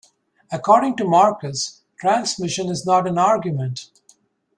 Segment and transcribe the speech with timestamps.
[0.51, 3.91] According to Marcus, 'Transmission' is not an argument.